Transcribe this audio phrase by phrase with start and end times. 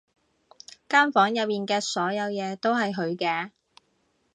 [0.89, 3.51] 間房入面嘅所有嘢都係佢嘅